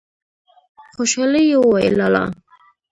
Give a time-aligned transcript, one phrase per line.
[0.95, 2.23] خوشالی يې وويل: لا لا!